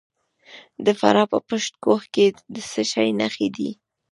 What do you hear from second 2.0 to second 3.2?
کې د څه شي